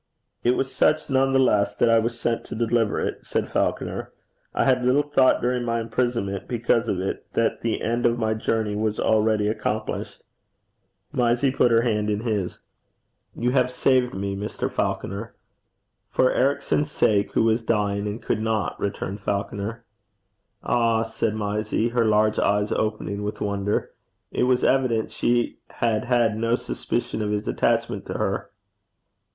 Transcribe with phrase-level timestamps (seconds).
[0.43, 4.11] 'It was such none the less that I was sent to deliver it,' said Falconer.
[4.55, 8.75] 'I little thought during my imprisonment because of it, that the end of my journey
[8.75, 10.23] was already accomplished.'
[11.13, 12.57] Mysie put her hand in his.
[13.35, 14.71] 'You have saved me, Mr.
[14.71, 15.35] Falconer.'
[16.07, 19.83] 'For Ericson's sake, who was dying and could not,' returned Falconer.
[20.63, 23.91] 'Ah!' said Mysie, her large eyes opening with wonder.
[24.31, 28.49] It was evident she had had no suspicion of his attachment to her.